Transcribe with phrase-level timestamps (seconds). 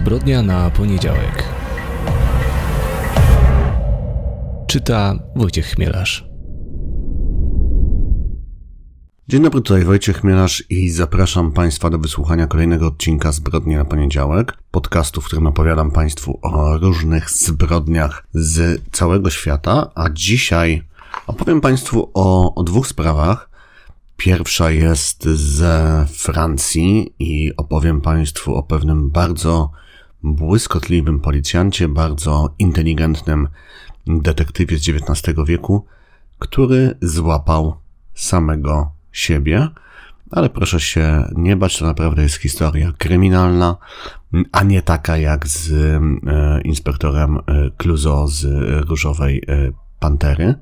[0.00, 1.44] Zbrodnia na poniedziałek.
[4.66, 6.28] Czyta Wojciech Chmielarz.
[9.28, 14.56] Dzień dobry, tutaj Wojciech Chmielarz i zapraszam Państwa do wysłuchania kolejnego odcinka Zbrodni na poniedziałek,
[14.70, 20.82] podcastu, w którym opowiadam Państwu o różnych zbrodniach z całego świata, a dzisiaj
[21.26, 23.50] opowiem Państwu o, o dwóch sprawach.
[24.16, 29.70] Pierwsza jest ze Francji i opowiem Państwu o pewnym bardzo
[30.22, 33.48] błyskotliwym policjancie, bardzo inteligentnym
[34.06, 35.86] detektywie z XIX wieku,
[36.38, 37.74] który złapał
[38.14, 39.68] samego siebie,
[40.30, 43.76] ale proszę się nie bać, to naprawdę jest historia kryminalna,
[44.52, 46.00] a nie taka jak z e,
[46.60, 47.40] inspektorem e,
[47.76, 48.44] Cluzo z
[48.88, 50.54] Różowej e, Pantery,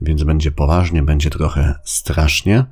[0.00, 2.64] więc będzie poważnie, będzie trochę strasznie.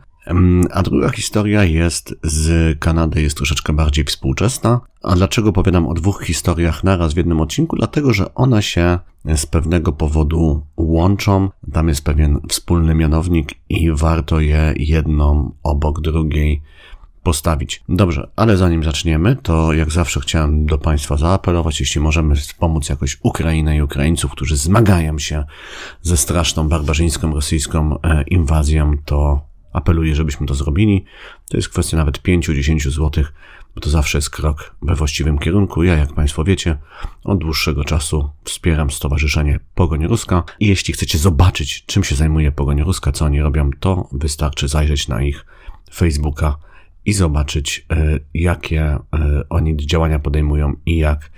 [0.70, 4.80] A druga historia jest z Kanady, jest troszeczkę bardziej współczesna.
[5.02, 7.76] A dlaczego powiadam o dwóch historiach naraz w jednym odcinku?
[7.76, 8.98] Dlatego, że one się
[9.36, 11.50] z pewnego powodu łączą.
[11.72, 16.62] Tam jest pewien wspólny mianownik i warto je jedną obok drugiej
[17.22, 17.84] postawić.
[17.88, 23.18] Dobrze, ale zanim zaczniemy, to jak zawsze chciałem do Państwa zaapelować, jeśli możemy wspomóc jakoś
[23.22, 25.44] Ukrainę i Ukraińców, którzy zmagają się
[26.02, 31.04] ze straszną barbarzyńską rosyjską e, inwazją, to apeluję, żebyśmy to zrobili.
[31.48, 33.24] To jest kwestia nawet 5-10 zł,
[33.74, 35.82] bo to zawsze jest krok we właściwym kierunku.
[35.82, 36.78] Ja, jak Państwo wiecie,
[37.24, 42.82] od dłuższego czasu wspieram Stowarzyszenie Pogoń Ruska i jeśli chcecie zobaczyć, czym się zajmuje Pogoń
[42.82, 45.46] Ruska, co oni robią, to wystarczy zajrzeć na ich
[45.94, 46.56] Facebooka
[47.04, 48.98] i zobaczyć, e, jakie e,
[49.48, 51.30] oni działania podejmują i jak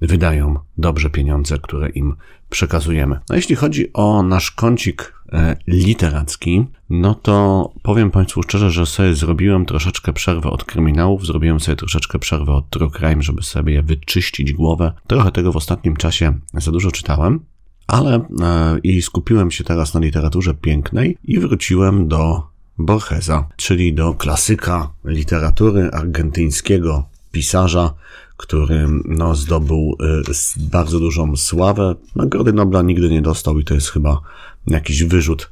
[0.00, 2.14] wydają dobrze pieniądze, które im
[2.50, 3.20] przekazujemy.
[3.28, 9.14] No jeśli chodzi o nasz kącik e, literacki, no to powiem Państwu szczerze, że sobie
[9.14, 14.52] zrobiłem troszeczkę przerwę od kryminałów, zrobiłem sobie troszeczkę przerwę od true crime, żeby sobie wyczyścić
[14.52, 14.92] głowę.
[15.06, 17.40] Trochę tego w ostatnim czasie za dużo czytałem,
[17.86, 22.42] ale e, i skupiłem się teraz na literaturze pięknej i wróciłem do
[22.78, 27.94] Borgesa, czyli do klasyka literatury argentyńskiego pisarza,
[28.38, 29.96] który no, zdobył
[30.28, 31.94] y, bardzo dużą sławę.
[32.16, 34.20] Nagrody Nobla nigdy nie dostał i to jest chyba
[34.66, 35.50] jakiś wyrzut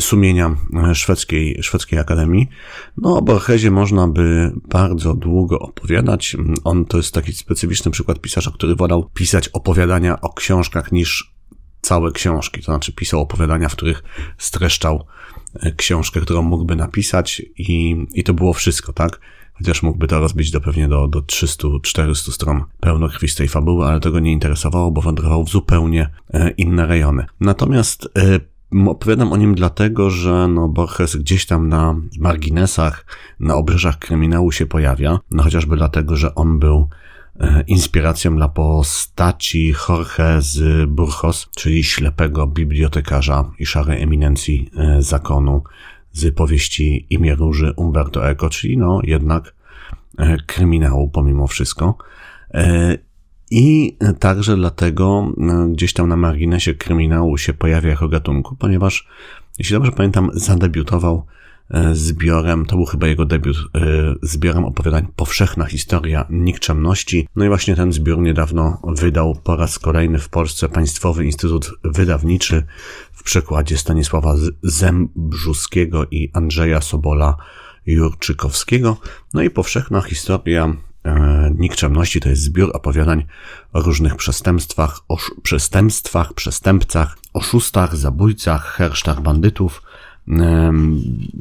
[0.00, 0.56] sumienia
[0.90, 2.48] y, szwedzkiej, szwedzkiej akademii.
[2.96, 6.36] No, o Borgesie można by bardzo długo opowiadać.
[6.64, 11.34] On to jest taki specyficzny przykład pisarza, który wolał pisać opowiadania o książkach niż
[11.80, 12.60] całe książki.
[12.60, 14.02] To znaczy pisał opowiadania, w których
[14.38, 15.06] streszczał
[15.66, 19.20] y, książkę, którą mógłby napisać i, i to było wszystko, tak?
[19.54, 24.32] Chociaż mógłby to rozbić do pewnie do, do 300-400 stron pełnokrwistej fabuły, ale tego nie
[24.32, 27.26] interesowało, bo wędrował w zupełnie e, inne rejony.
[27.40, 28.54] Natomiast e,
[28.86, 33.06] Opowiadam o nim dlatego, że no Borges gdzieś tam na marginesach,
[33.40, 36.88] na obrzeżach kryminału się pojawia, no chociażby dlatego, że on był
[37.40, 45.62] e, inspiracją dla postaci Jorge z Burgos, czyli ślepego bibliotekarza i szarej eminencji zakonu
[46.14, 49.54] z powieści Imię Róży Umberto Eco, czyli no jednak
[50.18, 51.98] e, kryminału pomimo wszystko.
[52.54, 52.98] E,
[53.50, 59.08] I także dlatego e, gdzieś tam na marginesie kryminału się pojawia jako gatunku, ponieważ,
[59.58, 61.26] jeśli dobrze pamiętam, zadebiutował
[61.92, 63.80] zbiorem, to był chyba jego debiut, e,
[64.22, 67.28] zbiorem opowiadań Powszechna Historia Nikczemności.
[67.36, 72.62] No i właśnie ten zbiór niedawno wydał po raz kolejny w Polsce Państwowy Instytut Wydawniczy
[73.12, 77.36] w przekładzie Stanisława Zembrzuskiego i Andrzeja Sobola
[77.86, 78.96] Jurczykowskiego.
[79.34, 83.24] No i Powszechna Historia e, Nikczemności to jest zbiór opowiadań
[83.72, 89.82] o różnych przestępstwach, o przestępstwach, przestępcach, oszustach, zabójcach, hersztach bandytów,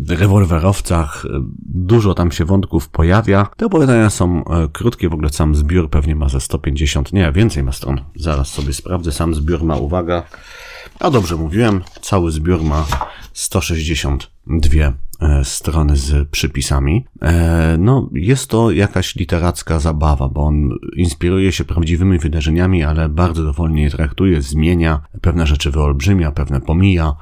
[0.10, 1.26] rewolwerowcach.
[1.66, 3.48] Dużo tam się wątków pojawia.
[3.58, 7.64] Te opowiadania są e, krótkie, w ogóle sam zbiór pewnie ma ze 150, nie, więcej
[7.64, 8.02] ma stron.
[8.16, 10.24] Zaraz sobie sprawdzę, sam zbiór ma, uwaga,
[11.00, 12.86] a dobrze mówiłem, cały zbiór ma
[13.34, 17.06] 162 e, strony z przypisami.
[17.22, 23.44] E, no, jest to jakaś literacka zabawa, bo on inspiruje się prawdziwymi wydarzeniami, ale bardzo
[23.44, 27.16] dowolnie je traktuje, zmienia, pewne rzeczy wyolbrzymia, pewne pomija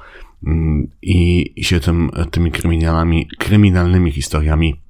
[1.02, 4.82] i, i się tym, tymi kryminalami, kryminalnymi historiami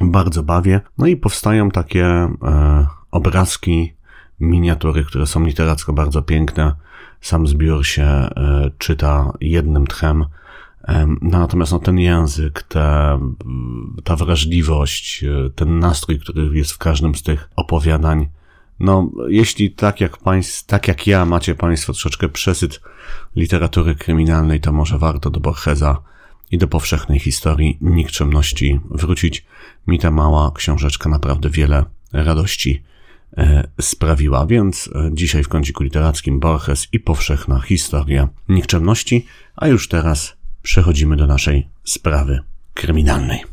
[0.00, 0.80] bardzo bawię.
[0.98, 2.28] No i powstają takie e,
[3.10, 3.92] obrazki,
[4.40, 6.74] miniatury, które są literacko bardzo piękne.
[7.20, 10.24] Sam zbiór się e, czyta jednym tchem.
[10.88, 13.18] E, no, natomiast no, ten język, te,
[14.04, 18.28] ta wrażliwość, e, ten nastrój, który jest w każdym z tych opowiadań,
[18.82, 22.80] no, jeśli tak jak państw, tak jak ja macie państwo troszeczkę przesyt
[23.36, 26.02] literatury kryminalnej, to może warto do Borgesa
[26.50, 29.46] i do powszechnej historii nikczemności wrócić.
[29.86, 32.82] Mi ta mała książeczka naprawdę wiele radości
[33.36, 39.26] e, sprawiła, więc e, dzisiaj w kąciku literackim Borges i powszechna historia nikczemności,
[39.56, 42.40] a już teraz przechodzimy do naszej sprawy
[42.74, 43.44] kryminalnej.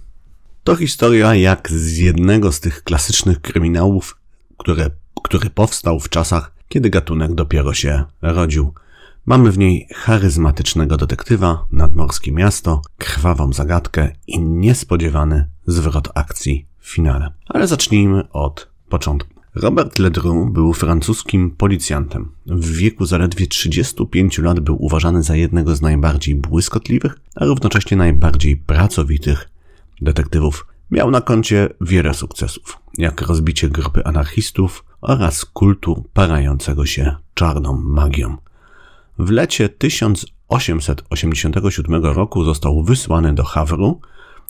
[0.64, 4.18] To historia jak z jednego z tych klasycznych kryminałów,
[4.58, 4.90] które,
[5.22, 8.74] który powstał w czasach, kiedy gatunek dopiero się rodził.
[9.26, 17.34] Mamy w niej charyzmatycznego detektywa, nadmorskie miasto, krwawą zagadkę i niespodziewany zwrot akcji w finale.
[17.48, 19.40] Ale zacznijmy od początku.
[19.56, 22.32] Robert Ledru był francuskim policjantem.
[22.46, 28.58] W wieku zaledwie 35 lat był uważany za jednego z najbardziej błyskotliwych, a równocześnie najbardziej
[28.58, 29.50] pracowitych
[30.02, 30.68] detektywów.
[30.92, 38.38] Miał na koncie wiele sukcesów, jak rozbicie grupy anarchistów oraz kultu parającego się czarną magią.
[39.20, 44.02] W lecie 1887 roku został wysłany do Hawru,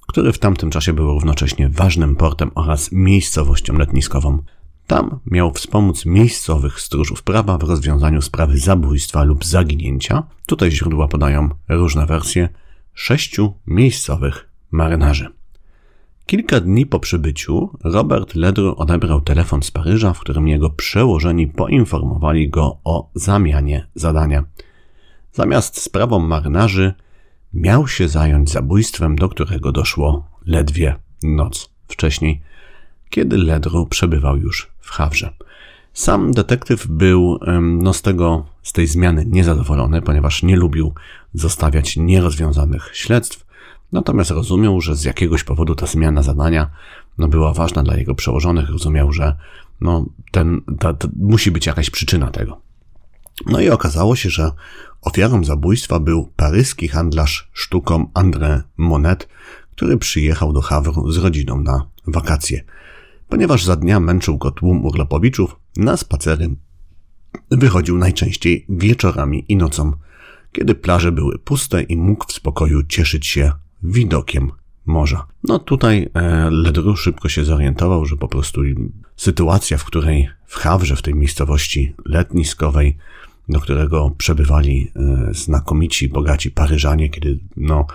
[0.07, 4.43] który w tamtym czasie był równocześnie ważnym portem oraz miejscowością letniskową.
[4.87, 10.23] Tam miał wspomóc miejscowych stróżów prawa w rozwiązaniu sprawy zabójstwa lub zaginięcia.
[10.45, 12.49] Tutaj źródła podają różne wersje
[12.93, 15.38] sześciu miejscowych marynarzy.
[16.29, 22.49] Kilka dni po przybyciu Robert Ledru odebrał telefon z Paryża, w którym jego przełożeni poinformowali
[22.49, 24.43] go o zamianie zadania.
[25.33, 26.93] Zamiast sprawą marynarzy
[27.53, 32.41] miał się zająć zabójstwem, do którego doszło ledwie noc wcześniej,
[33.09, 35.33] kiedy Ledru przebywał już w Hawrze.
[35.93, 40.93] Sam detektyw był no, z, tego, z tej zmiany niezadowolony, ponieważ nie lubił
[41.33, 43.48] zostawiać nierozwiązanych śledztw,
[43.91, 46.69] natomiast rozumiał, że z jakiegoś powodu ta zmiana zadania
[47.17, 49.35] no, była ważna dla jego przełożonych, rozumiał, że
[49.81, 52.61] no, ten, ta, ta, musi być jakaś przyczyna tego.
[53.45, 54.51] No i okazało się, że
[55.01, 59.27] ofiarą zabójstwa był paryski handlarz sztuką André Monet,
[59.75, 62.63] który przyjechał do Hawru z rodziną na wakacje.
[63.29, 66.55] Ponieważ za dnia męczył go tłum urlopowiczów, na spacery
[67.51, 69.93] wychodził najczęściej wieczorami i nocą,
[70.51, 73.51] kiedy plaże były puste i mógł w spokoju cieszyć się
[73.83, 74.51] widokiem
[74.85, 75.25] morza.
[75.43, 78.61] No tutaj e, Ledru szybko się zorientował, że po prostu
[79.15, 82.97] sytuacja, w której w Hawrze, w tej miejscowości letniskowej,
[83.49, 87.87] do którego przebywali e, znakomici, bogaci Paryżanie, kiedy no,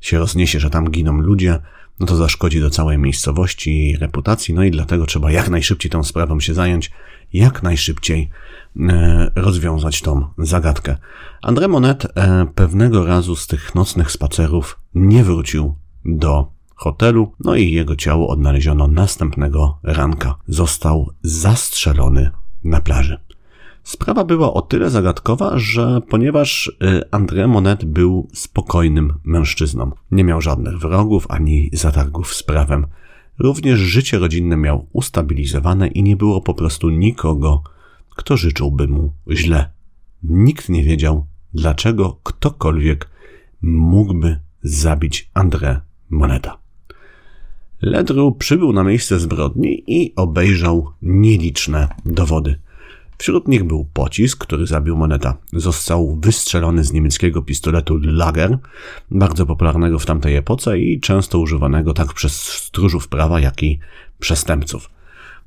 [0.00, 1.58] się rozniesie, że tam giną ludzie,
[2.00, 6.04] no to zaszkodzi do całej miejscowości i reputacji, no i dlatego trzeba jak najszybciej tą
[6.04, 6.90] sprawą się zająć,
[7.32, 8.30] jak najszybciej
[9.34, 10.96] rozwiązać tą zagadkę.
[11.42, 15.74] André Monet e, pewnego razu z tych nocnych spacerów nie wrócił
[16.04, 20.34] do hotelu, no i jego ciało odnaleziono następnego ranka.
[20.48, 22.30] Został zastrzelony
[22.64, 23.18] na plaży.
[23.82, 30.40] Sprawa była o tyle zagadkowa, że ponieważ y, André Monet był spokojnym mężczyzną, nie miał
[30.40, 32.86] żadnych wrogów ani zatargów z prawem,
[33.38, 37.62] również życie rodzinne miał ustabilizowane i nie było po prostu nikogo,
[38.16, 39.70] kto życzyłby mu źle.
[40.22, 43.08] Nikt nie wiedział, dlaczego ktokolwiek
[43.62, 45.80] mógłby zabić André
[46.10, 46.58] Moneta.
[47.82, 52.58] Ledru przybył na miejsce zbrodni i obejrzał nieliczne dowody.
[53.18, 55.36] Wśród nich był pocisk, który zabił Moneta.
[55.52, 58.58] Został wystrzelony z niemieckiego pistoletu Lager,
[59.10, 63.78] bardzo popularnego w tamtej epoce i często używanego tak przez stróżów prawa, jak i
[64.18, 64.90] przestępców.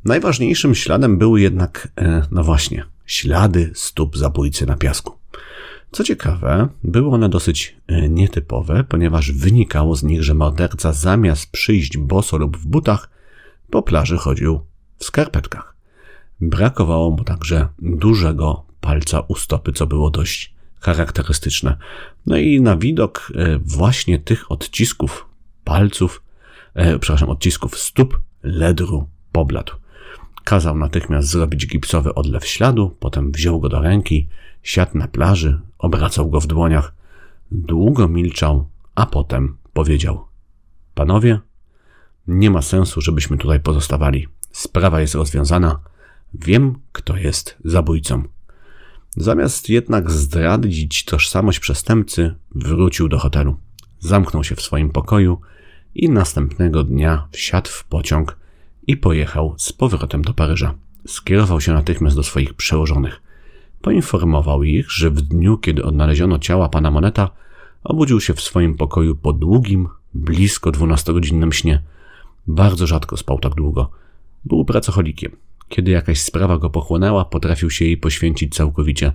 [0.05, 5.17] Najważniejszym śladem były jednak, e, no właśnie, ślady stóp zabójcy na piasku.
[5.91, 11.97] Co ciekawe, były one dosyć e, nietypowe, ponieważ wynikało z nich, że morderca zamiast przyjść
[11.97, 13.09] boso lub w butach,
[13.69, 14.61] po plaży chodził
[14.97, 15.75] w skarpetkach.
[16.41, 21.77] Brakowało mu także dużego palca u stopy, co było dość charakterystyczne.
[22.25, 25.25] No i na widok e, właśnie tych odcisków
[25.63, 26.23] palców,
[26.99, 29.73] przepraszam, odcisków stóp, ledru pobladł.
[30.45, 34.27] Kazał natychmiast zrobić gipsowy odlew śladu, potem wziął go do ręki,
[34.63, 36.93] siadł na plaży, obracał go w dłoniach.
[37.51, 40.25] Długo milczał, a potem powiedział:
[40.93, 41.39] Panowie,
[42.27, 44.27] nie ma sensu, żebyśmy tutaj pozostawali.
[44.51, 45.79] Sprawa jest rozwiązana.
[46.33, 48.23] Wiem, kto jest zabójcą.
[49.17, 53.57] Zamiast jednak zdradzić tożsamość przestępcy, wrócił do hotelu.
[53.99, 55.41] Zamknął się w swoim pokoju
[55.95, 58.44] i następnego dnia wsiadł w pociąg
[58.87, 60.73] i pojechał z powrotem do Paryża.
[61.07, 63.21] Skierował się natychmiast do swoich przełożonych.
[63.81, 67.29] Poinformował ich, że w dniu, kiedy odnaleziono ciała pana Moneta,
[67.83, 71.81] obudził się w swoim pokoju po długim, blisko dwunastogodzinnym śnie.
[72.47, 73.89] Bardzo rzadko spał tak długo.
[74.45, 75.31] Był pracocholikiem.
[75.69, 79.11] Kiedy jakaś sprawa go pochłonęła, potrafił się jej poświęcić całkowicie.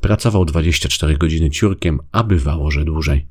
[0.00, 3.26] Pracował 24 godziny ciurkiem, a bywało, że dłużej.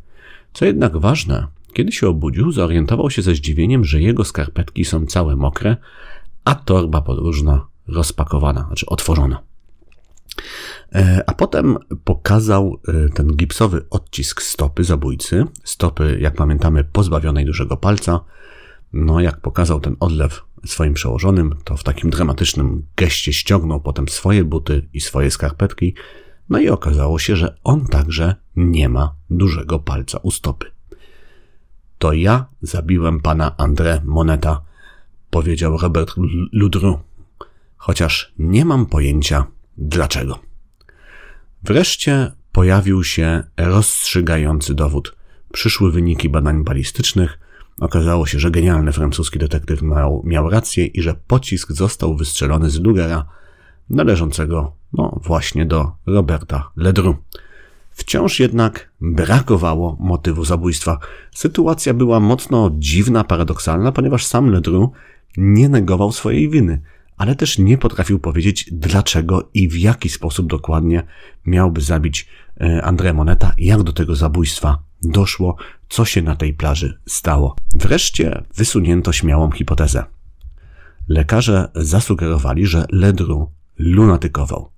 [0.53, 5.36] Co jednak ważne, kiedy się obudził, zorientował się ze zdziwieniem, że jego skarpetki są całe
[5.36, 5.78] mokre,
[6.44, 9.44] a torba podróżna rozpakowana, znaczy otworzona.
[10.96, 17.78] E, a potem pokazał e, ten gipsowy odcisk stopy zabójcy, stopy, jak pamiętamy, pozbawionej dużego
[17.78, 18.20] palca.
[18.94, 24.44] No, jak pokazał ten odlew swoim przełożonym, to w takim dramatycznym geście ściągnął potem swoje
[24.44, 25.96] buty i swoje skarpetki.
[26.50, 30.72] No i okazało się, że on także nie ma dużego palca u stopy.
[32.01, 34.62] To ja zabiłem pana André Moneta,
[35.29, 36.13] powiedział Robert
[36.51, 37.00] Ludru,
[37.77, 40.39] chociaż nie mam pojęcia dlaczego.
[41.63, 45.15] Wreszcie pojawił się rozstrzygający dowód.
[45.53, 47.39] Przyszły wyniki badań balistycznych.
[47.79, 52.79] Okazało się, że genialny francuski detektyw miał, miał rację i że pocisk został wystrzelony z
[52.79, 53.25] Lugera,
[53.89, 57.17] należącego no właśnie do Roberta Ledru.
[58.01, 61.00] Wciąż jednak brakowało motywu zabójstwa.
[61.31, 64.91] Sytuacja była mocno dziwna, paradoksalna, ponieważ sam Ledru
[65.38, 66.81] nie negował swojej winy
[67.22, 71.03] ale też nie potrafił powiedzieć dlaczego i w jaki sposób dokładnie
[71.46, 72.27] miałby zabić
[72.62, 75.55] e, André Moneta, jak do tego zabójstwa doszło,
[75.89, 77.55] co się na tej plaży stało.
[77.75, 80.03] Wreszcie wysunięto śmiałą hipotezę.
[81.08, 84.70] Lekarze zasugerowali, że Ledru lunatykował.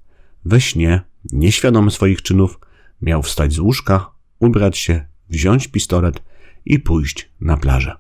[0.46, 1.02] We śnie,
[1.34, 2.60] nieświadomy swoich czynów,
[3.04, 6.24] miał wstać z łóżka, ubrać się, wziąć pistolet
[6.66, 7.96] i pójść na plażę.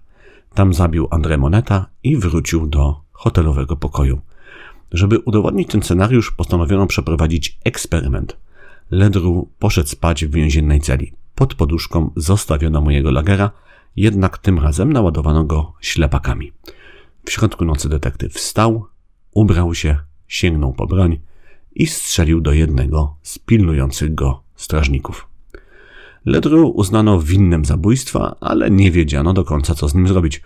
[0.53, 4.21] Tam zabił André Moneta i wrócił do hotelowego pokoju.
[4.91, 8.37] Żeby udowodnić ten scenariusz, postanowiono przeprowadzić eksperyment.
[8.91, 11.13] Ledru poszedł spać w więziennej celi.
[11.35, 13.51] Pod poduszką zostawiono mu jego lagera,
[13.95, 16.51] jednak tym razem naładowano go ślepakami.
[17.25, 18.85] W środku nocy detektyw wstał,
[19.31, 21.19] ubrał się, sięgnął po broń
[21.75, 25.27] i strzelił do jednego z pilnujących go strażników.
[26.25, 30.41] Ledru uznano winnym zabójstwa, ale nie wiedziano do końca, co z nim zrobić.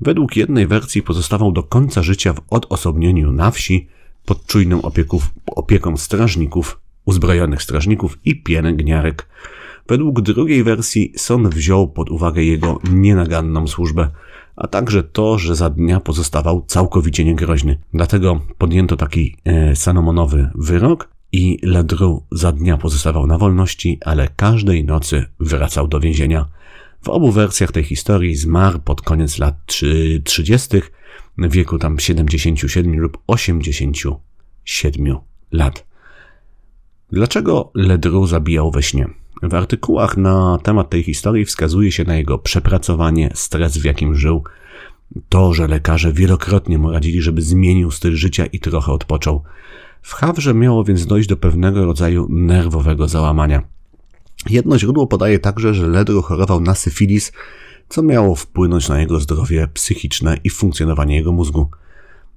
[0.00, 3.88] Według jednej wersji pozostawał do końca życia w odosobnieniu na wsi
[4.24, 9.28] pod czujną opieków, opieką strażników, uzbrojonych strażników i pielęgniarek.
[9.88, 14.08] Według drugiej wersji sąd wziął pod uwagę jego nienaganną służbę,
[14.56, 17.78] a także to, że za dnia pozostawał całkowicie niegroźny.
[17.94, 24.84] Dlatego podjęto taki e, sanomonowy wyrok i Ledru za dnia pozostawał na wolności, ale każdej
[24.84, 26.48] nocy wracał do więzienia.
[27.02, 29.54] W obu wersjach tej historii zmarł pod koniec lat
[30.24, 30.68] 30.
[31.38, 35.16] w wieku tam 77 lub 87
[35.52, 35.86] lat.
[37.12, 39.08] Dlaczego Ledru zabijał we śnie?
[39.42, 44.44] W artykułach na temat tej historii wskazuje się na jego przepracowanie, stres w jakim żył,
[45.28, 49.42] to, że lekarze wielokrotnie mu radzili, żeby zmienił styl życia i trochę odpoczął.
[50.02, 53.62] W Hawrze miało więc dojść do pewnego rodzaju nerwowego załamania.
[54.50, 57.32] Jedno źródło podaje także, że Ledro chorował na syfilis,
[57.88, 61.70] co miało wpłynąć na jego zdrowie psychiczne i funkcjonowanie jego mózgu.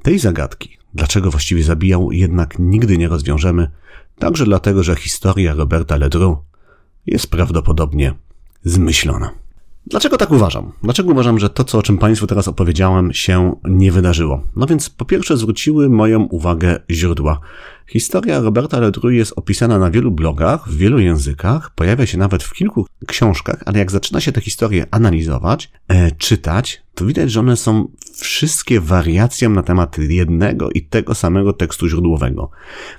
[0.01, 3.71] Tej zagadki, dlaczego właściwie zabijał, jednak nigdy nie rozwiążemy,
[4.19, 6.37] także dlatego, że historia Roberta Ledru
[7.05, 8.13] jest prawdopodobnie
[8.63, 9.31] zmyślona.
[9.87, 10.71] Dlaczego tak uważam?
[10.83, 14.43] Dlaczego uważam, że to, co, o czym Państwu teraz opowiedziałem, się nie wydarzyło?
[14.55, 17.39] No więc po pierwsze zwróciły moją uwagę źródła.
[17.87, 22.53] Historia Roberta Ledru jest opisana na wielu blogach, w wielu językach, pojawia się nawet w
[22.53, 27.57] kilku książkach, ale jak zaczyna się tę historię analizować, e, czytać, to widać, że one
[27.57, 32.49] są wszystkie wariacją na temat jednego i tego samego tekstu źródłowego.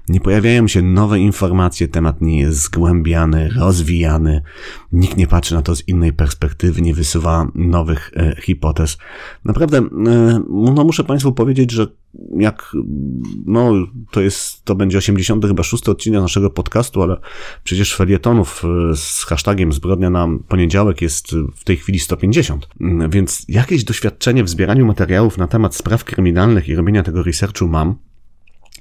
[0.08, 4.42] Nie pojawiają się nowe informacje, temat nie jest zgłębiany, rozwijany,
[4.92, 8.98] nikt nie patrzy na to z innej perspektywy, nie wysuwa nowych e, hipotez.
[9.44, 11.86] Naprawdę, e, no muszę Państwu powiedzieć, że
[12.38, 12.72] jak,
[13.46, 13.72] no
[14.10, 17.16] to jest, to będzie 80 chyba szósty odcinek naszego podcastu, ale
[17.64, 22.68] przecież felietonów e, z hashtagiem zbrodnia na poniedziałek jest w tej chwili 150.
[22.80, 27.68] Mm, więc jakieś doświadczenie w zbieraniu materiałów na temat spraw kryminalnych i robienia tego researchu
[27.68, 27.94] mam.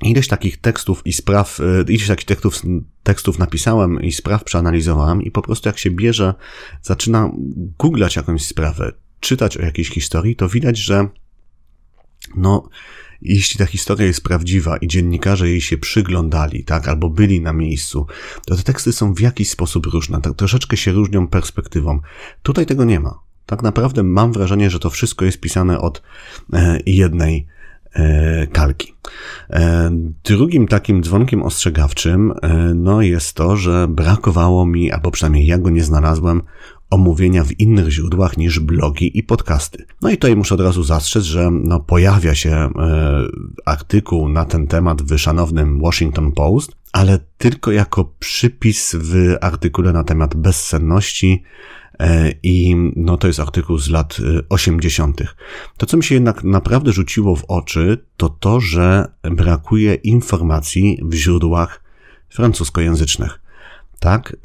[0.01, 2.61] Ileś takich tekstów i spraw, e, ileś takich tekstów,
[3.03, 6.33] tekstów napisałem i spraw przeanalizowałem i po prostu jak się bierze,
[6.81, 7.31] zaczyna
[7.77, 11.07] googlać jakąś sprawę, czytać o jakiejś historii, to widać, że
[12.35, 12.69] no,
[13.21, 18.07] jeśli ta historia jest prawdziwa i dziennikarze jej się przyglądali, tak, albo byli na miejscu,
[18.45, 21.99] to te teksty są w jakiś sposób różne, tak troszeczkę się różnią perspektywą.
[22.43, 23.19] Tutaj tego nie ma.
[23.45, 26.01] Tak naprawdę mam wrażenie, że to wszystko jest pisane od
[26.53, 27.47] e, jednej
[27.93, 28.93] e, kalki.
[29.49, 29.91] E,
[30.23, 32.33] drugim takim dzwonkiem ostrzegawczym
[32.75, 36.41] no jest to, że brakowało mi, albo przynajmniej ja go nie znalazłem,
[36.91, 39.85] omówienia w innych źródłach niż blogi i podcasty.
[40.01, 42.69] No i tutaj muszę od razu zastrzec, że no, pojawia się e,
[43.65, 50.03] artykuł na ten temat w szanownym Washington Post, ale tylko jako przypis w artykule na
[50.03, 51.43] temat bezsenności
[52.43, 54.17] I no, to jest artykuł z lat
[54.49, 55.21] 80.
[55.77, 61.13] To, co mi się jednak naprawdę rzuciło w oczy, to to, że brakuje informacji w
[61.13, 61.83] źródłach
[62.29, 63.40] francuskojęzycznych.
[64.01, 64.35] Tak,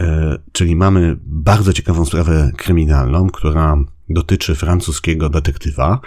[0.52, 3.76] czyli mamy bardzo ciekawą sprawę kryminalną, która
[4.08, 6.00] dotyczy francuskiego detektywa,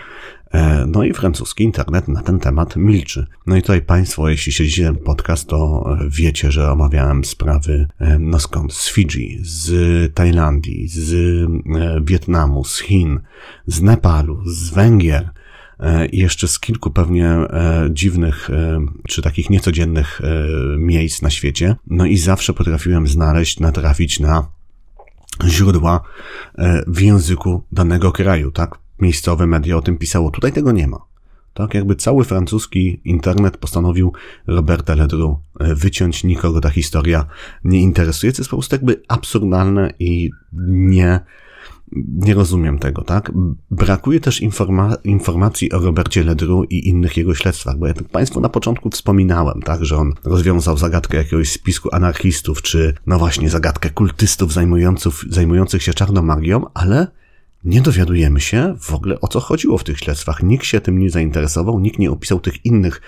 [0.51, 3.25] e, no i francuski internet na ten temat milczy.
[3.48, 8.74] No i tutaj Państwo, jeśli śledzicie podcast, to wiecie, że omawiałem sprawy, e, no skąd?
[8.74, 13.20] Z Fidżi, z Tajlandii, z e, Wietnamu, z Chin,
[13.68, 15.29] z Nepalu, z Węgier,
[16.12, 17.36] i jeszcze z kilku pewnie
[17.90, 18.50] dziwnych,
[19.08, 20.22] czy takich niecodziennych
[20.78, 21.76] miejsc na świecie.
[21.88, 24.48] No i zawsze potrafiłem znaleźć, natrafić na
[25.48, 26.02] źródła
[26.58, 28.78] e, w języku danego kraju, tak?
[29.00, 30.32] Miejscowe media o tym pisało.
[30.32, 30.98] Tutaj tego nie ma.
[31.54, 34.14] Tak, jakby cały francuski internet postanowił
[34.48, 37.26] Roberta Ledru e, wyciąć, nikogo ta historia
[37.64, 40.32] nie interesuje, co jest po prostu jakby absurdalne i
[40.68, 41.20] nie,
[41.96, 43.31] nie rozumiem tego, tak?
[43.72, 48.41] Brakuje też informa informacji o Robercie Ledru i innych jego śledztwach, bo ja tak Państwu
[48.41, 53.89] na początku wspominałem, tak, że on rozwiązał zagadkę jakiegoś spisku anarchistów, czy no właśnie zagadkę
[53.89, 57.08] kultystów zajmujących, zajmujących się czarną magią, ale
[57.63, 60.44] nie dowiadujemy się w ogóle o co chodziło w tych śledztwach.
[60.44, 63.01] Nikt się tym nie zainteresował, nikt nie opisał tych innych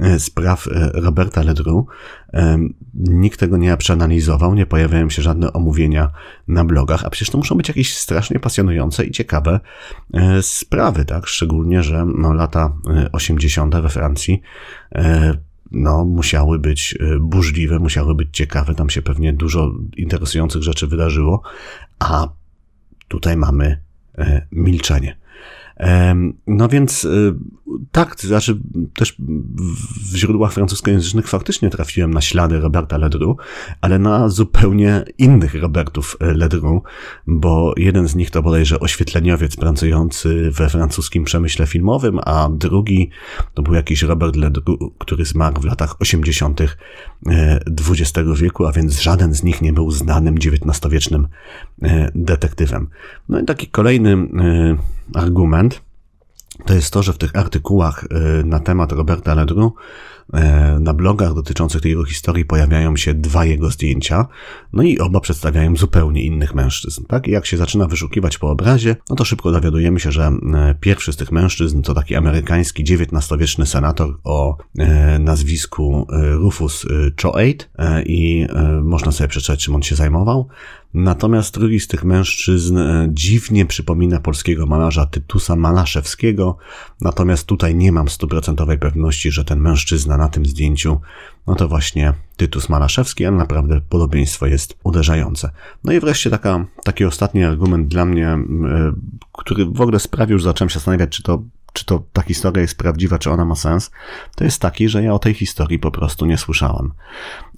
[0.00, 1.86] e, spraw e, Roberta Ledru,
[2.32, 2.58] e,
[2.94, 6.10] nikt tego nie przeanalizował, nie pojawiają się żadne omówienia
[6.48, 9.60] na blogach, a przecież to muszą być jakieś strasznie pasjonujące i ciekawe
[10.40, 11.26] sprawy, tak?
[11.26, 12.72] Szczególnie, że no, lata
[13.12, 13.76] 80.
[13.76, 14.40] we Francji
[15.70, 21.42] no, musiały być burzliwe, musiały być ciekawe, tam się pewnie dużo interesujących rzeczy wydarzyło,
[21.98, 22.28] a
[23.08, 23.87] tutaj mamy
[24.52, 25.16] milczenie.
[26.46, 27.08] No więc
[27.88, 28.58] e, tak, znaczy
[28.94, 29.16] też
[30.12, 33.36] w źródłach francuskojęzycznych faktycznie trafiłem na ślady Roberta Ledru,
[33.80, 36.82] ale na zupełnie innych Robertów Ledru,
[37.26, 43.10] bo jeden z nich to bodajże oświetleniowiec pracujący we francuskim przemyśle filmowym, a drugi
[43.54, 46.60] to był jakiś Robert Ledru, który zmarł w latach 80.
[47.66, 51.28] XX e, wieku, a więc żaden z nich nie był znanym XIX-wiecznym
[52.14, 52.88] detektywem.
[53.28, 54.28] No i taki kolejny
[55.14, 55.87] argument,
[56.64, 58.04] to jest to, że w tych artykułach
[58.40, 59.74] y, na temat Roberta Ledru
[60.34, 60.40] y,
[60.80, 64.26] na blogach dotyczących tej jego historii pojawiają się dwa jego zdjęcia,
[64.72, 67.28] no i oba przedstawiają zupełnie innych mężczyzn, tak?
[67.28, 70.30] I jak się zaczyna wyszukiwać po obrazie, no to szybko dowiadujemy się, że
[70.70, 74.56] y, pierwszy z tych mężczyzn to taki amerykański XIX-wieczny senator o
[75.20, 76.86] nazwisku Rufus
[77.22, 77.64] Choate
[78.06, 78.46] i
[78.82, 80.48] można sobie przeczytać, czym on się zajmował.
[80.94, 86.56] Natomiast drugi z tych mężczyzn e, dziwnie przypomina polskiego malarza Tytusa Malaszewskiego,
[87.00, 91.00] natomiast tutaj nie mam stuprocentowej pewności, że ten mężczyzna na tym zdjęciu,
[91.46, 95.50] no to właśnie Tytus Malaszewski, ale naprawdę podobieństwo jest uderzające.
[95.84, 98.38] No i wreszcie taka, taki ostatni argument dla mnie, e,
[99.32, 101.42] który w ogóle sprawił, że zacząłem się zastanawiać, czy to
[101.78, 103.90] czy to ta historia jest prawdziwa, czy ona ma sens,
[104.36, 106.92] to jest taki, że ja o tej historii po prostu nie słyszałem.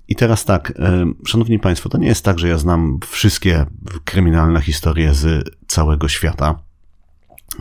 [0.08, 3.66] I teraz tak, e, szanowni państwo, to nie jest tak, że ja znam wszystkie
[4.04, 6.62] kryminalne historie z całego świata.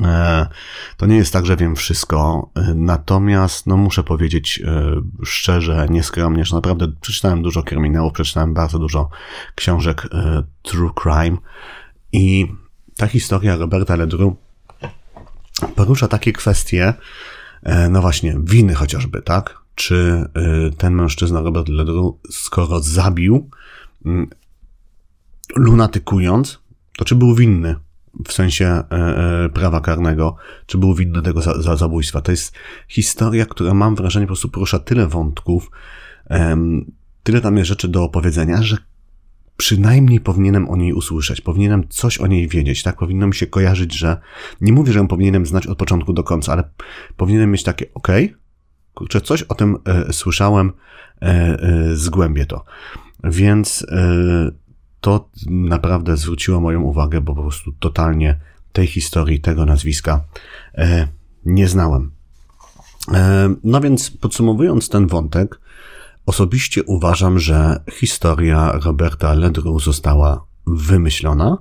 [0.01, 0.47] E,
[0.97, 4.63] to nie jest tak, że wiem wszystko, e, natomiast no muszę powiedzieć
[5.23, 9.09] szczerze, nieskromnie, że naprawdę przeczytałem dużo kryminałów, przeczytałem bardzo dużo
[9.55, 10.07] książek
[10.61, 11.37] true crime
[12.11, 12.47] i
[12.97, 14.48] ta historia Roberta Ledru
[15.75, 16.93] porusza takie kwestie,
[17.89, 19.59] no właśnie, winy chociażby, tak?
[19.79, 20.25] czy
[20.67, 23.49] y, ten mężczyzna Robert Ledru, skoro zabił,
[24.05, 24.29] mm,
[25.55, 26.59] lunatykując,
[26.97, 27.75] to czy był winny
[28.25, 32.21] w sensie e, e, prawa karnego, czy był winny tego za, za zabójstwa.
[32.21, 32.55] To jest
[32.87, 35.71] historia, która mam wrażenie po prostu porusza tyle wątków,
[37.23, 38.77] tyle tam jest rzeczy do opowiedzenia, że
[39.59, 42.97] przynajmniej powinienem o niej usłyszeć, powinienem coś o niej wiedzieć, tak?
[42.97, 44.17] Powinno mi się kojarzyć, że
[44.61, 46.63] nie mówię, że ją powinienem znać od początku do końca, ale
[47.17, 48.07] powinienem mieć takie, ok,
[48.93, 50.71] kurczę, coś o tym e, słyszałem,
[51.21, 52.65] e, e, zgłębię to.
[53.23, 54.51] Więc e,
[55.01, 58.39] to naprawdę zwróciło moją uwagę, bo po prostu totalnie
[58.71, 60.21] tej historii, tego nazwiska
[60.75, 61.07] e,
[61.45, 62.11] nie znałem.
[63.13, 65.59] E, no więc podsumowując ten wątek,
[66.29, 71.57] osobiście uważam, że historia Roberta Ledru została wymyślona,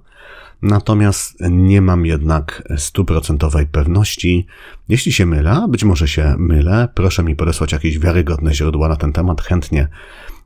[0.63, 4.47] Natomiast nie mam jednak stuprocentowej pewności.
[4.89, 9.13] Jeśli się mylę, być może się mylę, proszę mi podesłać jakieś wiarygodne źródła na ten
[9.13, 9.41] temat.
[9.41, 9.89] Chętnie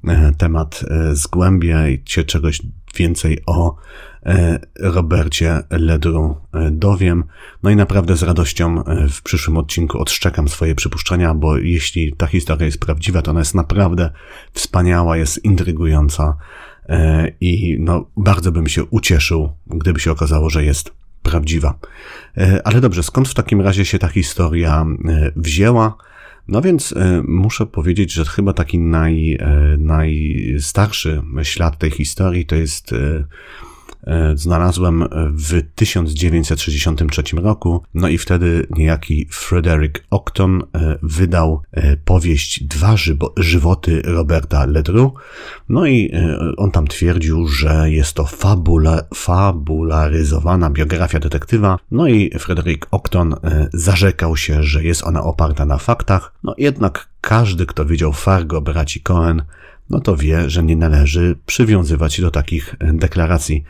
[0.08, 2.62] e, temat e, zgłębię i się czegoś
[2.96, 3.76] więcej o
[4.80, 6.36] Robercie Ledru
[6.70, 7.24] dowiem.
[7.62, 12.66] No i naprawdę z radością w przyszłym odcinku odszczekam swoje przypuszczenia, bo jeśli ta historia
[12.66, 14.10] jest prawdziwa, to ona jest naprawdę
[14.52, 16.36] wspaniała, jest intrygująca
[17.40, 21.78] i no, bardzo bym się ucieszył, gdyby się okazało, że jest prawdziwa.
[22.64, 24.86] Ale dobrze, skąd w takim razie się ta historia
[25.36, 25.96] wzięła?
[26.48, 26.94] No więc
[27.28, 29.38] muszę powiedzieć, że chyba taki naj,
[29.78, 33.24] najstarszy ślad tej historii to jest E,
[34.34, 37.82] znalazłem w 1963 roku.
[37.94, 42.94] No i wtedy niejaki Frederick Octon e, wydał e, powieść Dwa
[43.36, 45.14] żywoty Roberta Ledru.
[45.68, 46.12] No i
[46.56, 51.78] on tam twierdził, że jest to fabula, fabularyzowana biografia detektywa.
[51.90, 53.34] No i Frederick Octon
[53.72, 56.34] zarzekał się, że jest ona oparta na faktach.
[56.44, 59.42] No jednak każdy, kto widział Fargo braci Cohen,
[59.90, 63.64] no to wie, że nie należy przywiązywać się do takich deklaracji.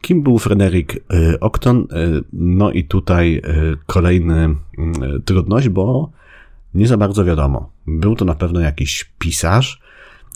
[0.00, 1.80] Kim był Frederick y, Octon?
[1.80, 3.42] Y, no i tutaj
[3.86, 4.54] kolejny
[5.24, 6.10] trudność, bo
[6.74, 7.72] nie za bardzo wiadomo.
[7.86, 9.80] Był to na pewno jakiś pisarz,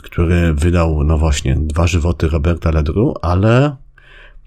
[0.03, 3.77] który wydał, no właśnie, dwa żywoty Roberta Ledru, ale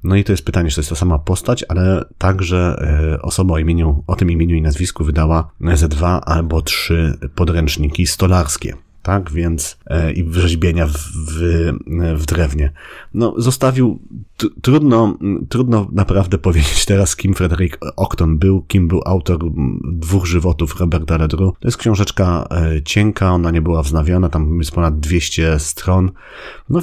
[0.03, 2.75] no i to jest pytanie, czy to jest ta sama postać, ale także
[3.21, 8.84] osoba o imieniu, o tym imieniu i nazwisku wydała ze dwa albo trzy podręczniki stolarskie
[9.05, 11.71] tak, więc e, i wrzeźbienia w, w,
[12.15, 12.71] w drewnie.
[13.13, 13.99] No, zostawił,
[14.61, 15.17] trudno,
[15.49, 19.39] trudno naprawdę powiedzieć teraz, kim Frederick Octon był, kim był autor
[19.93, 21.55] dwóch żywotów Roberta Ledru.
[21.59, 26.11] To jest książeczka e, cienka, ona nie była wznawiana, tam jest ponad 200 stron.
[26.69, 26.79] No,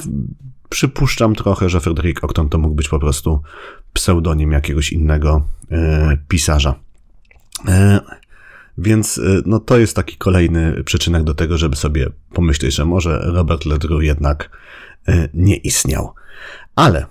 [0.69, 3.41] przypuszczam trochę, że Frederick Octon to mógł być po prostu
[3.93, 6.75] pseudonim jakiegoś innego e, pisarza.
[7.67, 7.99] E,
[8.77, 13.19] więc y, no, to jest taki kolejny przyczynek do tego, żeby sobie pomyśleć, że może
[13.25, 14.49] Robert Ledru jednak
[15.09, 16.13] y, nie istniał.
[16.75, 17.05] Ale,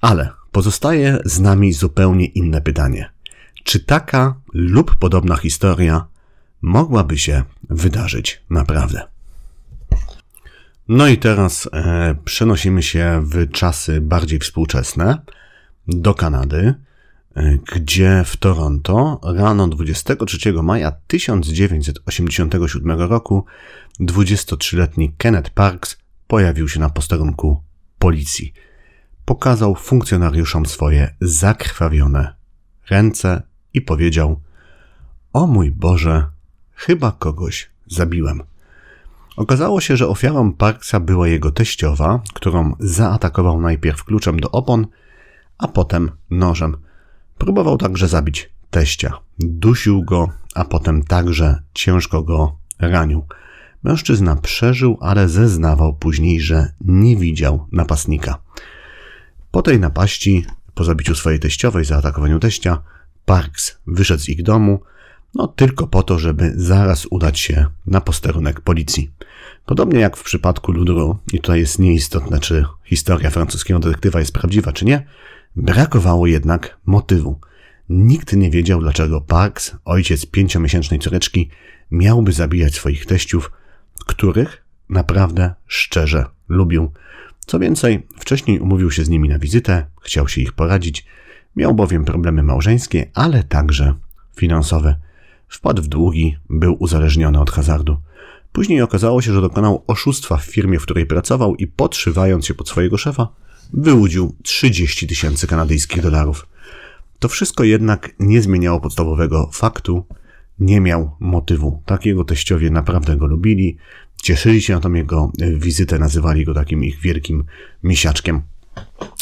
[0.00, 3.10] ale pozostaje z nami zupełnie inne pytanie.
[3.64, 6.06] Czy taka lub podobna historia
[6.62, 9.02] mogłaby się wydarzyć naprawdę?
[10.88, 15.22] No i teraz e, przenosimy się w czasy bardziej współczesne
[15.88, 16.74] do Kanady
[17.74, 23.44] gdzie w Toronto rano 23 maja 1987 roku
[24.00, 27.62] 23-letni Kenneth Parks pojawił się na posterunku
[27.98, 28.52] policji.
[29.24, 32.34] Pokazał funkcjonariuszom swoje zakrwawione
[32.90, 33.42] ręce
[33.74, 34.40] i powiedział:
[35.32, 36.26] O mój Boże,
[36.72, 38.42] chyba kogoś zabiłem.
[39.36, 44.86] Okazało się, że ofiarą Parksa była jego teściowa, którą zaatakował najpierw kluczem do opon,
[45.58, 46.85] a potem nożem.
[47.38, 49.18] Próbował także zabić teścia.
[49.38, 53.26] Dusił go, a potem także ciężko go ranił.
[53.82, 58.38] Mężczyzna przeżył, ale zeznawał później, że nie widział napastnika.
[59.50, 62.82] Po tej napaści, po zabiciu swojej teściowej, zaatakowaniu teścia,
[63.24, 64.80] Parks wyszedł z ich domu,
[65.34, 69.10] no tylko po to, żeby zaraz udać się na posterunek policji.
[69.66, 74.72] Podobnie jak w przypadku Ludru, i tutaj jest nieistotne, czy historia francuskiego detektywa jest prawdziwa,
[74.72, 75.06] czy nie,
[75.56, 77.40] Brakowało jednak motywu.
[77.88, 81.50] Nikt nie wiedział, dlaczego Parks, ojciec pięciomiesięcznej córeczki,
[81.90, 83.52] miałby zabijać swoich teściów,
[84.06, 86.92] których naprawdę szczerze lubił.
[87.46, 91.06] Co więcej, wcześniej umówił się z nimi na wizytę, chciał się ich poradzić,
[91.56, 93.94] miał bowiem problemy małżeńskie, ale także
[94.36, 94.96] finansowe.
[95.48, 97.96] Wpadł w długi, był uzależniony od hazardu.
[98.52, 102.68] Później okazało się, że dokonał oszustwa w firmie, w której pracował i podszywając się pod
[102.68, 103.28] swojego szefa,
[103.72, 106.46] wyłudził 30 tysięcy kanadyjskich dolarów.
[107.18, 110.04] To wszystko jednak nie zmieniało podstawowego faktu,
[110.58, 111.82] nie miał motywu.
[111.86, 113.76] Takiego teściowie naprawdę go lubili,
[114.22, 117.44] cieszyli się na tą jego wizytę, nazywali go takim ich wielkim
[117.82, 118.42] misiaczkiem.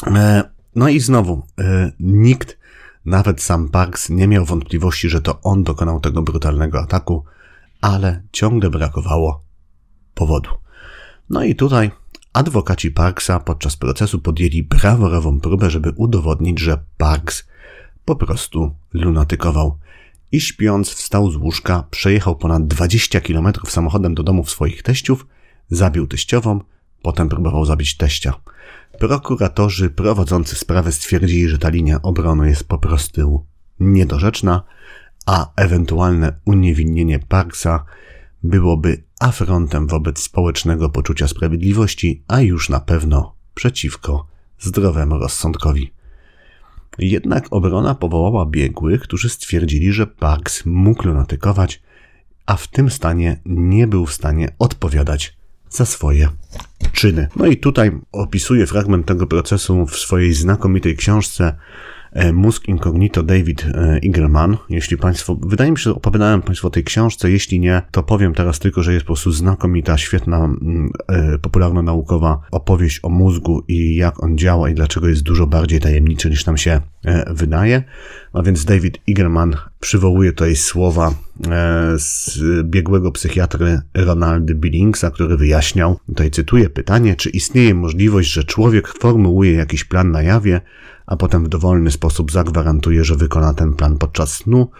[0.06, 0.42] E,
[0.74, 2.58] no i znowu, e, nikt,
[3.04, 7.24] nawet sam Parks, nie miał wątpliwości, że to on dokonał tego brutalnego ataku,
[7.80, 9.44] ale ciągle brakowało
[10.14, 10.50] powodu.
[11.30, 11.90] No i tutaj
[12.34, 17.48] Adwokaci Parksa podczas procesu podjęli brawurową próbę, żeby udowodnić, że Parks
[18.04, 19.78] po prostu lunatykował.
[20.32, 25.26] I śpiąc wstał z łóżka, przejechał ponad 20 km samochodem do domów swoich teściów,
[25.70, 26.60] zabił teściową,
[27.02, 28.34] potem próbował zabić teścia.
[28.98, 33.44] Prokuratorzy prowadzący sprawę stwierdzili, że ta linia obrony jest po prostu
[33.80, 34.62] niedorzeczna,
[35.26, 37.84] a ewentualne uniewinnienie Parksa
[38.44, 44.26] byłoby afrontem wobec społecznego poczucia sprawiedliwości, a już na pewno przeciwko
[44.58, 45.92] zdrowemu rozsądkowi.
[46.98, 51.82] Jednak obrona powołała biegłych, którzy stwierdzili, że Parks mógł lunatykować,
[52.46, 55.36] a w tym stanie nie był w stanie odpowiadać
[55.70, 56.28] za swoje
[56.92, 57.28] czyny.
[57.36, 61.56] No i tutaj opisuję fragment tego procesu w swojej znakomitej książce
[62.32, 64.56] Mózg Incognito David e, Igelman.
[64.68, 68.34] Jeśli Państwo, wydaje mi się, że opowiadałem Państwu o tej książce, jeśli nie, to powiem
[68.34, 70.90] teraz tylko, że jest po prostu znakomita, świetna, mm,
[71.42, 76.46] popularno-naukowa opowieść o mózgu i jak on działa i dlaczego jest dużo bardziej tajemniczy niż
[76.46, 76.80] nam się
[77.30, 77.82] wydaje.
[78.32, 81.14] A więc David Igelman przywołuje tutaj słowa
[81.96, 88.88] z biegłego psychiatry Ronaldy Billingsa, który wyjaśniał, tutaj cytuję pytanie, czy istnieje możliwość, że człowiek
[88.88, 90.60] formułuje jakiś plan na jawie,
[91.06, 94.70] a potem w dowolny sposób zagwarantuje, że wykona ten plan podczas snu?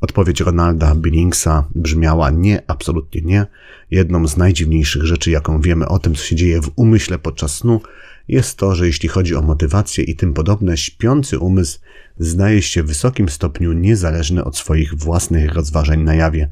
[0.00, 3.46] Odpowiedź Ronalda Billingsa brzmiała nie, absolutnie nie.
[3.90, 7.80] Jedną z najdziwniejszych rzeczy, jaką wiemy o tym, co się dzieje w umyśle podczas snu,
[8.28, 11.78] jest to, że jeśli chodzi o motywację i tym podobne, śpiący umysł
[12.18, 16.48] zdaje się w wysokim stopniu niezależny od swoich własnych rozważań na jawie.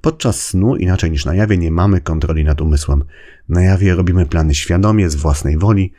[0.00, 3.04] Podczas snu, inaczej niż na jawie, nie mamy kontroli nad umysłem.
[3.48, 5.92] Na jawie robimy plany świadomie, z własnej woli,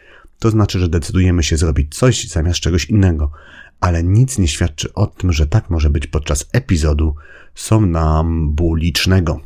[0.44, 3.32] to znaczy, że decydujemy się zrobić coś zamiast czegoś innego,
[3.80, 7.16] ale nic nie świadczy o tym, że tak może być podczas epizodu
[7.56, 9.40] somnambulicznego.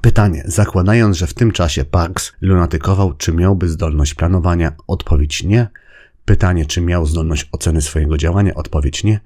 [0.00, 4.72] Pytanie, zakładając, że w tym czasie Parks lunatykował, czy miałby zdolność planowania?
[4.86, 5.68] Odpowiedź nie.
[6.24, 8.54] Pytanie, czy miał zdolność oceny swojego działania?
[8.54, 9.20] Odpowiedź nie.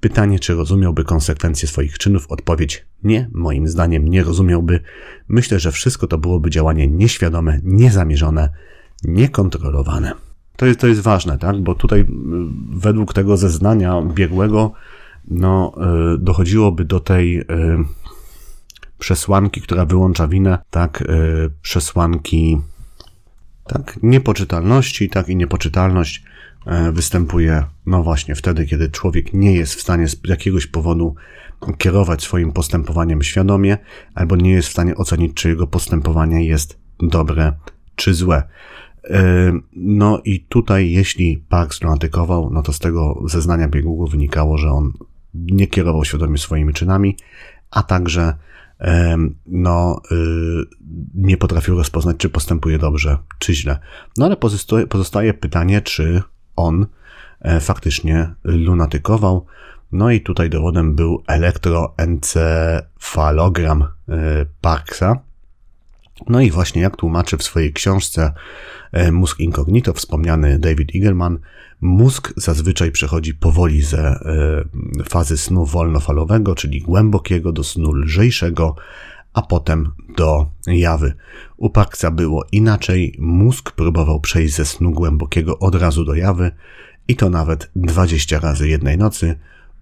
[0.00, 2.26] Pytanie, czy rozumiałby konsekwencje swoich czynów?
[2.28, 4.80] Odpowiedź nie, moim zdaniem nie rozumiałby.
[5.28, 8.48] Myślę, że wszystko to byłoby działanie nieświadome, niezamierzone,
[9.04, 10.25] niekontrolowane.
[10.56, 11.62] To jest, to jest ważne, tak?
[11.62, 12.06] Bo tutaj
[12.70, 14.72] według tego zeznania biegłego
[15.28, 15.74] no,
[16.14, 17.44] y, dochodziłoby do tej y,
[18.98, 22.60] przesłanki, która wyłącza winę, tak, y, przesłanki
[23.66, 26.24] tak, niepoczytalności, tak i niepoczytalność
[26.92, 31.14] występuje, no właśnie, wtedy, kiedy człowiek nie jest w stanie z jakiegoś powodu
[31.78, 33.78] kierować swoim postępowaniem świadomie,
[34.14, 37.52] albo nie jest w stanie ocenić, czy jego postępowanie jest dobre
[37.96, 38.42] czy złe.
[39.10, 44.70] E, no i tutaj, jeśli Parks lunatykował, no to z tego zeznania biegłego wynikało, że
[44.70, 44.92] on
[45.34, 47.16] nie kierował świadomie swoimi czynami,
[47.70, 48.34] a także
[49.46, 50.00] no,
[51.14, 53.78] nie potrafił rozpoznać, czy postępuje dobrze, czy źle.
[54.16, 56.22] No ale pozostaje, pozostaje pytanie, czy
[56.56, 56.86] on
[57.40, 59.46] e, faktycznie lunatykował.
[59.92, 63.86] No i tutaj dowodem był elektroencefalogram e,
[64.60, 65.16] Parksa.
[66.28, 68.32] No i właśnie jak tłumaczy w swojej książce
[68.92, 71.38] e, Mózg Incognito wspomniany David Eagleman,
[71.80, 74.20] mózg zazwyczaj przechodzi powoli ze
[75.08, 78.76] fazy snu wolnofalowego, czyli głębokiego, do snu lżejszego,
[79.32, 81.14] a potem do jawy.
[81.56, 86.50] U Parksa było inaczej, mózg próbował przejść ze snu głębokiego od razu do jawy
[87.08, 89.38] i to nawet 20 razy jednej nocy,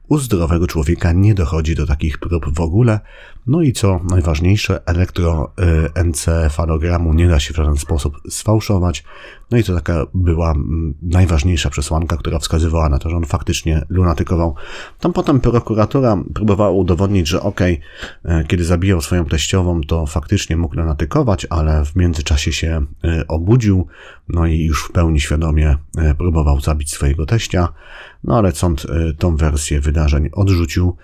[0.08, 3.00] u zdrowego człowieka nie dochodzi do takich prób w ogóle.
[3.46, 9.04] No i co najważniejsze, elektroencefalogramu nie da się w żaden sposób sfałszować.
[9.50, 13.84] No i to taka była mm, najważniejsza przesłanka, która wskazywała na to, że on faktycznie
[13.88, 14.54] lunatykował.
[15.00, 17.78] Tam potem prokuratura próbowała udowodnić, że okay,
[18.48, 23.86] kiedy zabijał swoją teściową, to faktycznie mógł lunatykować, ale w międzyczasie się e, obudził,
[24.28, 27.68] no i już w pełni świadomie e, próbował zabić swojego teścia.
[28.24, 30.96] No ale sąd e, tą wersję wydarzeń odrzucił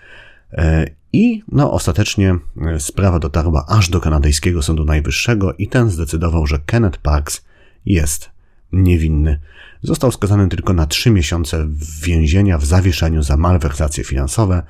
[0.52, 6.46] e, i no ostatecznie e, sprawa dotarła aż do kanadyjskiego Sądu Najwyższego i ten zdecydował,
[6.46, 7.44] że Kenneth Parks
[7.86, 8.30] jest
[8.72, 9.40] niewinny.
[9.82, 11.66] Został skazany tylko na trzy miesiące
[12.02, 14.62] więzienia w zawieszeniu za malwersacje finansowe.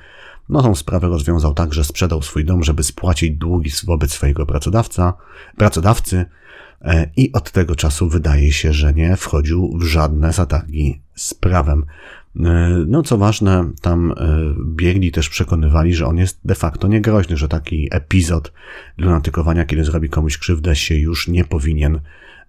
[0.49, 5.13] No tą sprawę rozwiązał tak, że sprzedał swój dom, żeby spłacić długi wobec swojego pracodawca,
[5.57, 6.25] pracodawcy
[7.15, 11.85] i od tego czasu wydaje się, że nie wchodził w żadne zatargi z prawem.
[12.39, 14.15] E, no, co ważne, tam e,
[14.65, 18.53] biegli też przekonywali, że on jest de facto niegroźny, że taki epizod
[18.97, 21.99] lunatykowania, kiedy zrobi komuś krzywdę, się już nie powinien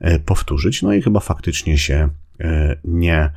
[0.00, 0.82] e, powtórzyć.
[0.82, 2.08] No i chyba faktycznie się
[2.84, 3.30] nie,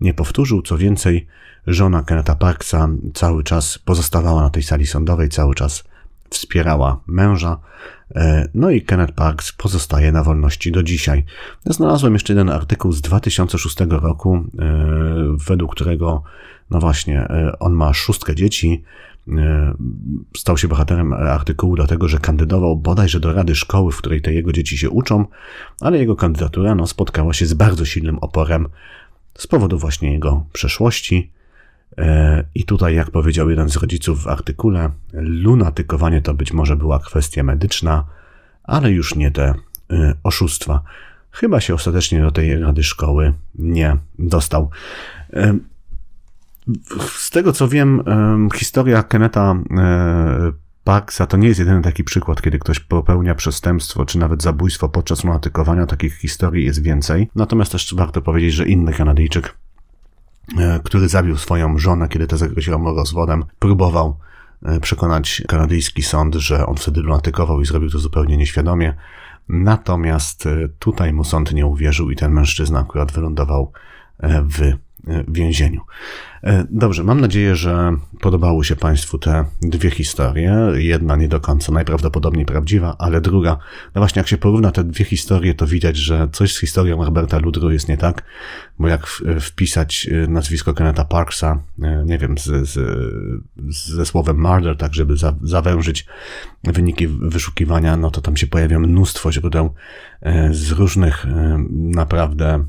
[0.00, 0.62] nie powtórzył.
[0.62, 1.26] Co więcej,
[1.66, 5.84] żona Keneta Parksa cały czas pozostawała na tej sali sądowej, cały czas
[6.30, 7.58] wspierała męża.
[8.14, 11.24] E, no i Kenneth Parks pozostaje na wolności do dzisiaj.
[11.66, 14.44] Znalazłem jeszcze jeden artykuł z 2006 roku, e,
[15.46, 16.22] według którego,
[16.70, 18.82] no właśnie, e, on ma szóstkę dzieci.
[20.36, 24.52] Stał się bohaterem artykułu dlatego, że kandydował bodajże do rady szkoły, w której te jego
[24.52, 25.26] dzieci się uczą,
[25.80, 28.68] ale jego kandydatura no, spotkała się z bardzo silnym oporem
[29.38, 31.30] z powodu właśnie jego przeszłości.
[31.98, 36.98] E, I tutaj, jak powiedział jeden z rodziców w artykule, lunatykowanie to być może była
[36.98, 38.04] kwestia medyczna,
[38.64, 39.54] ale już nie te
[39.90, 40.82] e, oszustwa.
[41.30, 44.70] Chyba się ostatecznie do tej rady szkoły nie dostał.
[45.32, 45.58] E,
[47.08, 48.02] z tego co wiem,
[48.54, 49.54] historia Keneta
[50.84, 55.24] Parksa to nie jest jedyny taki przykład, kiedy ktoś popełnia przestępstwo czy nawet zabójstwo podczas
[55.24, 55.86] lunatykowania.
[55.86, 57.28] Takich historii jest więcej.
[57.34, 59.54] Natomiast też warto powiedzieć, że inny Kanadyjczyk
[60.84, 64.16] który zabił swoją żonę, kiedy ta zagroziła mu rozwodem, próbował
[64.62, 68.94] e, przekonać kanadyjski sąd, że on wtedy lunatykował i zrobił to zupełnie nieświadomie.
[69.48, 73.72] Natomiast e, tutaj mu sąd nie uwierzył i ten mężczyzna akurat wylądował
[74.24, 74.72] w
[75.28, 75.80] więzieniu.
[76.44, 80.72] E, dobrze, mam nadzieję, że podobały się Państwu te dwie historie.
[80.74, 83.58] Jedna nie do końca najprawdopodobniej prawdziwa, ale druga,
[83.94, 87.38] no właśnie jak się porówna te dwie historie, to widać, że coś z historią Roberta
[87.38, 88.24] Ludru jest nie tak,
[88.78, 89.06] bo jak
[89.40, 92.78] wpisać e, nazwisko Kenneta Parksa, e, nie wiem, z, z,
[93.68, 96.06] ze słowem murder, tak żeby za, zawężyć
[96.64, 99.74] wyniki wyszukiwania, no to tam się pojawia mnóstwo źródeł
[100.50, 101.26] z różnych
[101.70, 102.64] naprawdę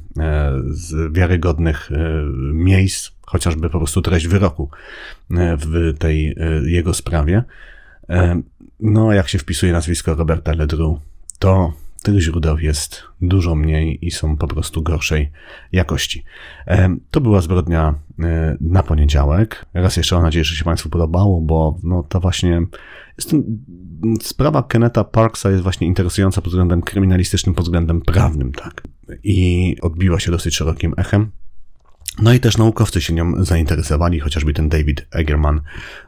[0.72, 1.90] z wiarygodnych
[2.54, 4.70] miejsc, chociażby po prostu treść wyroku
[5.32, 7.44] e, w tej e, jego sprawie.
[8.10, 8.42] E,
[8.80, 11.00] no, jak się wpisuje nazwisko Roberta Ledru,
[11.40, 15.32] to tych źródeł jest dużo mniej i są po prostu gorszej
[15.72, 16.24] jakości.
[17.12, 17.96] To była zbrodnia
[18.62, 19.66] na poniedziałek.
[19.74, 22.62] Raz jeszcze mam nadzieję, że się Państwu podobało, bo no to właśnie
[23.18, 23.44] jest ten,
[24.22, 28.84] sprawa Keneta Parksa jest właśnie interesująca pod względem kryminalistycznym, pod względem prawnym, tak.
[29.24, 31.32] I odbiła się dosyć szerokim echem.
[32.22, 35.62] No i też naukowcy się nią zainteresowali, chociażby ten David Egerman,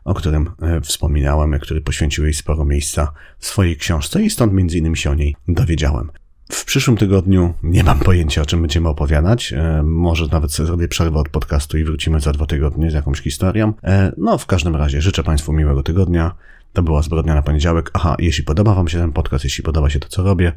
[0.03, 4.77] o którym e, wspominałem, który poświęcił jej sporo miejsca w swojej książce i stąd między
[4.77, 6.11] innymi się o niej dowiedziałem.
[6.51, 9.53] W przyszłym tygodniu nie mam pojęcia, o czym będziemy opowiadać.
[9.53, 13.73] E, może nawet zrobię przerwę od podcastu i wrócimy za dwa tygodnie z jakąś historią.
[13.83, 16.35] E, no, w każdym razie życzę Państwu miłego tygodnia.
[16.73, 17.91] To była zbrodnia na poniedziałek.
[17.93, 20.51] Aha, jeśli podoba Wam się ten podcast, jeśli podoba się to, co robię,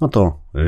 [0.00, 0.62] no to yy,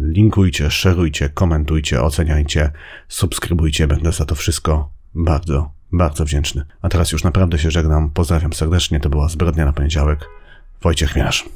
[0.00, 2.70] linkujcie, szerujcie, komentujcie, oceniajcie,
[3.08, 3.86] subskrybujcie.
[3.86, 6.64] Będę za to wszystko bardzo, bardzo wdzięczny.
[6.82, 8.10] A teraz już naprawdę się żegnam.
[8.10, 9.00] Pozdrawiam serdecznie.
[9.00, 10.28] To była Zbrodnia na Poniedziałek.
[10.82, 11.52] Wojciech Miarz.